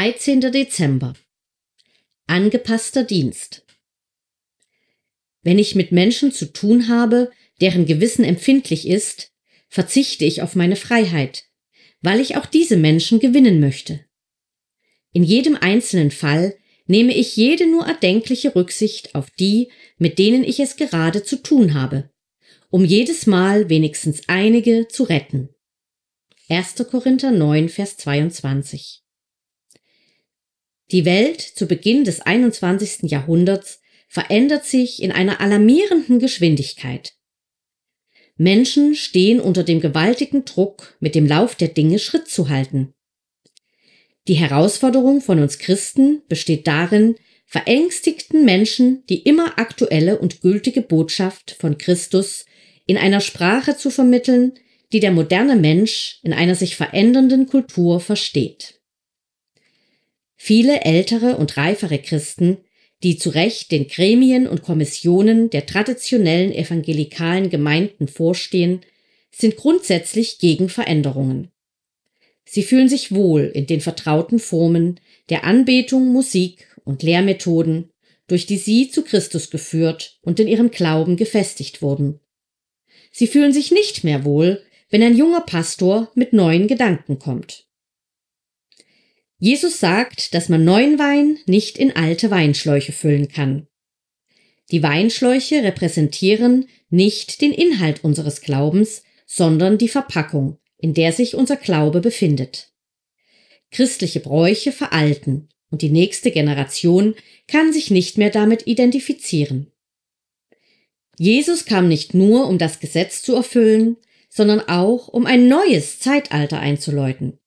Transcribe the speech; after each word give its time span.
13. 0.00 0.40
Dezember. 0.40 1.12
Angepasster 2.26 3.04
Dienst. 3.04 3.66
Wenn 5.42 5.58
ich 5.58 5.74
mit 5.74 5.92
Menschen 5.92 6.32
zu 6.32 6.54
tun 6.54 6.88
habe, 6.88 7.30
deren 7.60 7.84
Gewissen 7.84 8.24
empfindlich 8.24 8.88
ist, 8.88 9.30
verzichte 9.68 10.24
ich 10.24 10.40
auf 10.40 10.56
meine 10.56 10.76
Freiheit, 10.76 11.44
weil 12.00 12.18
ich 12.18 12.38
auch 12.38 12.46
diese 12.46 12.78
Menschen 12.78 13.20
gewinnen 13.20 13.60
möchte. 13.60 14.06
In 15.12 15.22
jedem 15.22 15.54
einzelnen 15.54 16.10
Fall 16.10 16.56
nehme 16.86 17.14
ich 17.14 17.36
jede 17.36 17.70
nur 17.70 17.84
erdenkliche 17.84 18.56
Rücksicht 18.56 19.14
auf 19.14 19.28
die, 19.32 19.70
mit 19.98 20.18
denen 20.18 20.44
ich 20.44 20.60
es 20.60 20.76
gerade 20.76 21.24
zu 21.24 21.42
tun 21.42 21.74
habe, 21.74 22.08
um 22.70 22.86
jedes 22.86 23.26
Mal 23.26 23.68
wenigstens 23.68 24.22
einige 24.28 24.88
zu 24.88 25.02
retten. 25.02 25.50
1. 26.48 26.76
Korinther 26.90 27.32
9, 27.32 27.68
Vers 27.68 27.98
22. 27.98 29.02
Die 30.92 31.04
Welt 31.04 31.40
zu 31.40 31.66
Beginn 31.66 32.02
des 32.02 32.20
21. 32.20 33.10
Jahrhunderts 33.10 33.80
verändert 34.08 34.64
sich 34.64 35.02
in 35.02 35.12
einer 35.12 35.40
alarmierenden 35.40 36.18
Geschwindigkeit. 36.18 37.12
Menschen 38.36 38.96
stehen 38.96 39.38
unter 39.38 39.62
dem 39.62 39.80
gewaltigen 39.80 40.44
Druck, 40.44 40.96
mit 40.98 41.14
dem 41.14 41.26
Lauf 41.26 41.54
der 41.54 41.68
Dinge 41.68 41.98
Schritt 42.00 42.26
zu 42.26 42.48
halten. 42.48 42.94
Die 44.26 44.34
Herausforderung 44.34 45.20
von 45.20 45.38
uns 45.38 45.58
Christen 45.58 46.22
besteht 46.28 46.66
darin, 46.66 47.14
verängstigten 47.46 48.44
Menschen 48.44 49.04
die 49.08 49.22
immer 49.22 49.58
aktuelle 49.58 50.18
und 50.18 50.40
gültige 50.40 50.82
Botschaft 50.82 51.56
von 51.58 51.78
Christus 51.78 52.46
in 52.86 52.96
einer 52.96 53.20
Sprache 53.20 53.76
zu 53.76 53.90
vermitteln, 53.90 54.54
die 54.92 55.00
der 55.00 55.12
moderne 55.12 55.54
Mensch 55.54 56.18
in 56.24 56.32
einer 56.32 56.56
sich 56.56 56.76
verändernden 56.76 57.46
Kultur 57.46 58.00
versteht. 58.00 58.79
Viele 60.42 60.80
ältere 60.80 61.36
und 61.36 61.56
reifere 61.56 61.98
Christen 61.98 62.58
die 63.02 63.16
zu 63.16 63.30
Recht 63.30 63.72
den 63.72 63.88
Gremien 63.88 64.46
und 64.46 64.62
Kommissionen 64.62 65.50
der 65.50 65.66
traditionellen 65.66 66.52
evangelikalen 66.52 67.48
Gemeinden 67.48 68.08
vorstehen, 68.08 68.80
sind 69.30 69.56
grundsätzlich 69.56 70.38
gegen 70.38 70.68
Veränderungen. 70.68 71.50
Sie 72.44 72.62
fühlen 72.62 72.88
sich 72.88 73.12
wohl 73.12 73.50
in 73.54 73.66
den 73.66 73.80
vertrauten 73.80 74.38
Formen 74.38 75.00
der 75.30 75.44
Anbetung, 75.44 76.12
Musik 76.12 76.66
und 76.84 77.02
Lehrmethoden, 77.02 77.90
durch 78.26 78.46
die 78.46 78.58
sie 78.58 78.90
zu 78.90 79.02
Christus 79.02 79.50
geführt 79.50 80.18
und 80.22 80.40
in 80.40 80.48
ihrem 80.48 80.70
Glauben 80.70 81.16
gefestigt 81.16 81.80
wurden. 81.80 82.20
Sie 83.12 83.26
fühlen 83.26 83.52
sich 83.52 83.70
nicht 83.70 84.04
mehr 84.04 84.24
wohl, 84.24 84.62
wenn 84.90 85.02
ein 85.02 85.16
junger 85.16 85.40
Pastor 85.40 86.10
mit 86.14 86.32
neuen 86.32 86.66
Gedanken 86.66 87.18
kommt. 87.18 87.66
Jesus 89.40 89.80
sagt, 89.80 90.34
dass 90.34 90.50
man 90.50 90.64
neuen 90.64 90.98
Wein 90.98 91.38
nicht 91.46 91.78
in 91.78 91.96
alte 91.96 92.30
Weinschläuche 92.30 92.92
füllen 92.92 93.28
kann. 93.28 93.66
Die 94.70 94.82
Weinschläuche 94.82 95.64
repräsentieren 95.64 96.68
nicht 96.90 97.40
den 97.40 97.52
Inhalt 97.52 98.04
unseres 98.04 98.42
Glaubens, 98.42 99.02
sondern 99.26 99.78
die 99.78 99.88
Verpackung, 99.88 100.58
in 100.76 100.92
der 100.92 101.12
sich 101.12 101.34
unser 101.34 101.56
Glaube 101.56 102.00
befindet. 102.00 102.70
Christliche 103.70 104.20
Bräuche 104.20 104.72
veralten 104.72 105.48
und 105.70 105.80
die 105.80 105.90
nächste 105.90 106.30
Generation 106.30 107.14
kann 107.48 107.72
sich 107.72 107.90
nicht 107.90 108.18
mehr 108.18 108.30
damit 108.30 108.66
identifizieren. 108.66 109.72
Jesus 111.18 111.64
kam 111.64 111.88
nicht 111.88 112.12
nur, 112.12 112.46
um 112.46 112.58
das 112.58 112.78
Gesetz 112.78 113.22
zu 113.22 113.34
erfüllen, 113.34 113.96
sondern 114.28 114.60
auch, 114.60 115.08
um 115.08 115.26
ein 115.26 115.48
neues 115.48 115.98
Zeitalter 115.98 116.60
einzuläuten. 116.60 117.39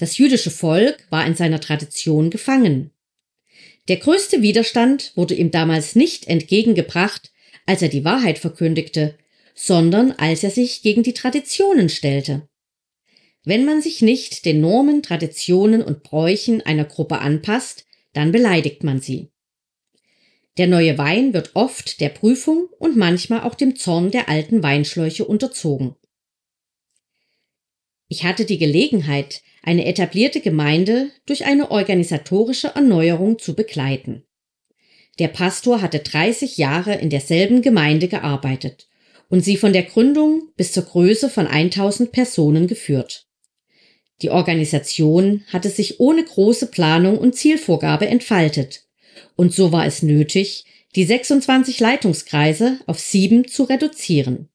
Das 0.00 0.16
jüdische 0.16 0.50
Volk 0.50 1.06
war 1.10 1.26
in 1.26 1.34
seiner 1.34 1.60
Tradition 1.60 2.30
gefangen. 2.30 2.90
Der 3.88 3.98
größte 3.98 4.40
Widerstand 4.40 5.12
wurde 5.14 5.34
ihm 5.34 5.50
damals 5.50 5.94
nicht 5.94 6.26
entgegengebracht, 6.26 7.30
als 7.66 7.82
er 7.82 7.90
die 7.90 8.02
Wahrheit 8.02 8.38
verkündigte, 8.38 9.18
sondern 9.54 10.12
als 10.12 10.42
er 10.42 10.50
sich 10.50 10.80
gegen 10.80 11.02
die 11.02 11.12
Traditionen 11.12 11.90
stellte. 11.90 12.48
Wenn 13.44 13.66
man 13.66 13.82
sich 13.82 14.00
nicht 14.00 14.46
den 14.46 14.62
Normen, 14.62 15.02
Traditionen 15.02 15.82
und 15.82 16.02
Bräuchen 16.02 16.62
einer 16.62 16.86
Gruppe 16.86 17.18
anpasst, 17.18 17.84
dann 18.14 18.32
beleidigt 18.32 18.82
man 18.82 19.02
sie. 19.02 19.28
Der 20.56 20.66
neue 20.66 20.96
Wein 20.96 21.34
wird 21.34 21.50
oft 21.52 22.00
der 22.00 22.08
Prüfung 22.08 22.70
und 22.78 22.96
manchmal 22.96 23.42
auch 23.42 23.54
dem 23.54 23.76
Zorn 23.76 24.10
der 24.10 24.30
alten 24.30 24.62
Weinschläuche 24.62 25.26
unterzogen. 25.26 25.94
Ich 28.12 28.24
hatte 28.24 28.44
die 28.44 28.58
Gelegenheit, 28.58 29.40
eine 29.62 29.86
etablierte 29.86 30.40
Gemeinde 30.40 31.10
durch 31.26 31.44
eine 31.44 31.70
organisatorische 31.70 32.72
Erneuerung 32.74 33.38
zu 33.38 33.54
begleiten. 33.54 34.24
Der 35.20 35.28
Pastor 35.28 35.80
hatte 35.80 36.00
30 36.00 36.56
Jahre 36.56 36.96
in 36.96 37.08
derselben 37.08 37.62
Gemeinde 37.62 38.08
gearbeitet 38.08 38.88
und 39.28 39.44
sie 39.44 39.56
von 39.56 39.72
der 39.72 39.84
Gründung 39.84 40.48
bis 40.56 40.72
zur 40.72 40.86
Größe 40.86 41.30
von 41.30 41.46
1000 41.46 42.10
Personen 42.10 42.66
geführt. 42.66 43.28
Die 44.22 44.30
Organisation 44.30 45.44
hatte 45.52 45.70
sich 45.70 46.00
ohne 46.00 46.24
große 46.24 46.66
Planung 46.66 47.16
und 47.16 47.36
Zielvorgabe 47.36 48.08
entfaltet, 48.08 48.88
und 49.36 49.54
so 49.54 49.70
war 49.70 49.86
es 49.86 50.02
nötig, 50.02 50.64
die 50.96 51.04
26 51.04 51.78
Leitungskreise 51.78 52.80
auf 52.86 52.98
sieben 52.98 53.46
zu 53.46 53.62
reduzieren. 53.62 54.49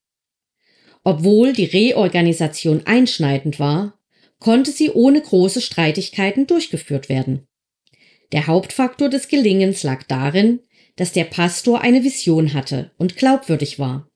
Obwohl 1.07 1.53
die 1.53 1.65
Reorganisation 1.65 2.81
einschneidend 2.85 3.59
war, 3.59 3.97
konnte 4.39 4.71
sie 4.71 4.89
ohne 4.89 5.21
große 5.21 5.61
Streitigkeiten 5.61 6.47
durchgeführt 6.47 7.09
werden. 7.09 7.47
Der 8.31 8.47
Hauptfaktor 8.47 9.07
des 9.07 9.27
Gelingens 9.27 9.83
lag 9.83 10.03
darin, 10.03 10.61
dass 10.95 11.11
der 11.11 11.25
Pastor 11.25 11.81
eine 11.81 12.03
Vision 12.03 12.55
hatte 12.55 12.91
und 12.97 13.17
glaubwürdig 13.17 13.77
war. 13.77 14.09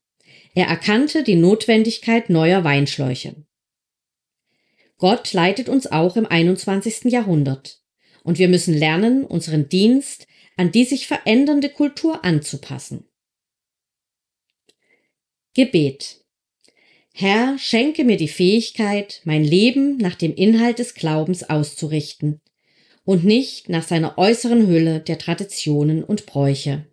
Er 0.56 0.66
erkannte 0.66 1.24
die 1.24 1.36
Notwendigkeit 1.36 2.32
neuer 2.32 2.64
Weinschläuche. 2.64 3.36
Gott 4.98 5.32
leitet 5.32 5.70
uns 5.70 5.86
auch 5.86 6.18
im 6.18 6.26
21. 6.26 7.06
Jahrhundert. 7.06 7.84
Und 8.24 8.40
wir 8.40 8.50
müssen 8.50 8.74
lernen, 8.74 9.26
unseren 9.26 9.70
Dienst 9.70 10.26
an 10.58 10.72
die 10.72 10.86
sich 10.86 11.06
verändernde 11.08 11.70
Kultur 11.70 12.26
anzupassen. 12.26 13.08
Gebet 15.54 16.19
Herr, 17.14 17.58
schenke 17.58 18.04
mir 18.04 18.18
die 18.18 18.28
Fähigkeit, 18.28 19.22
mein 19.26 19.44
Leben 19.44 19.98
nach 19.98 20.16
dem 20.16 20.34
Inhalt 20.34 20.80
des 20.80 20.94
Glaubens 20.94 21.50
auszurichten 21.50 22.42
und 23.04 23.26
nicht 23.26 23.70
nach 23.70 23.84
seiner 23.84 24.18
äußeren 24.18 24.68
Hülle 24.68 25.00
der 25.00 25.18
Traditionen 25.18 26.04
und 26.04 26.26
Bräuche. 26.26 26.86